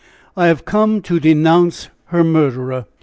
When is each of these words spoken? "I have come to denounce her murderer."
"I 0.35 0.47
have 0.47 0.65
come 0.65 1.03
to 1.03 1.19
denounce 1.19 1.89
her 2.05 2.23
murderer." 2.23 2.85